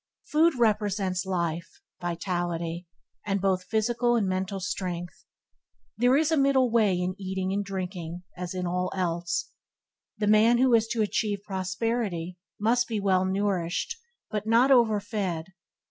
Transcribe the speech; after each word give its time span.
Food 0.23 0.55
represents 0.55 1.27
life, 1.27 1.79
vitality, 2.01 2.87
and 3.23 3.39
both 3.39 3.65
physical 3.65 4.15
and 4.15 4.27
mental 4.27 4.59
strength. 4.59 5.25
There 5.95 6.17
is 6.17 6.31
a 6.31 6.37
middle 6.37 6.71
way 6.71 6.99
in 6.99 7.13
eating 7.19 7.53
and 7.53 7.63
drinking, 7.63 8.23
as 8.35 8.55
in 8.55 8.65
all 8.65 8.91
else. 8.95 9.51
The 10.17 10.25
man 10.25 10.57
who 10.57 10.73
is 10.73 10.87
to 10.87 11.03
achieve 11.03 11.43
prosperity 11.45 12.39
must 12.59 12.87
be 12.87 12.99
well 12.99 13.25
nourished, 13.25 13.95
but 14.31 14.47
not 14.47 14.71
overfed. 14.71 15.49